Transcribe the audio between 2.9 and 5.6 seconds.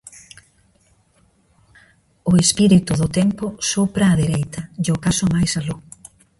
do tempo sopra á dereita, e acaso máis